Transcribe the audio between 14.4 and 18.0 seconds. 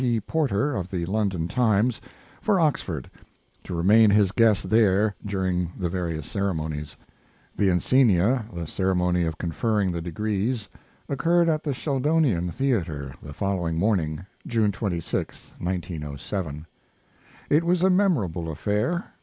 June 26, 1907. It was a